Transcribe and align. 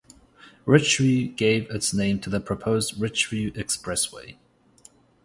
Richview 0.65 1.35
gave 1.35 1.69
its 1.69 1.93
name 1.93 2.19
to 2.21 2.31
the 2.31 2.39
proposed 2.39 2.95
Richview 2.95 3.53
Expressway. 3.55 4.35